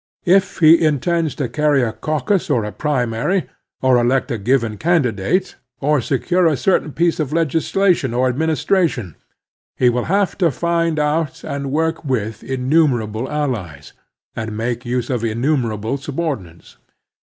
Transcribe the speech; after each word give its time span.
If 0.25 0.57
he 0.57 0.83
intends 0.83 1.35
to 1.35 1.47
carry 1.47 1.83
a 1.83 1.91
caucus 1.93 2.49
or 2.49 2.71
primary, 2.71 3.47
or 3.83 3.99
elect 3.99 4.31
a 4.31 4.39
given 4.39 4.77
candidate, 4.79 5.57
or 5.79 6.01
secure 6.01 6.47
a 6.47 6.57
certain 6.57 6.91
piece 6.91 7.19
of 7.19 7.31
legis 7.31 7.71
lation 7.73 8.17
or 8.17 8.27
administration, 8.27 9.15
he 9.77 9.89
will 9.91 10.05
have 10.05 10.39
to 10.39 10.49
find 10.49 10.97
out 10.97 11.43
and 11.43 11.71
work 11.71 12.03
with 12.03 12.43
innumerable 12.43 13.29
allies, 13.29 13.93
and 14.35 14.57
make 14.57 14.87
use 14.87 15.11
of 15.11 15.23
innumerable 15.23 15.97
subordinates. 15.97 16.77